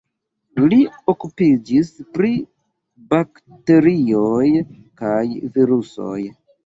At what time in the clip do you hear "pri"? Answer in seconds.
2.15-2.31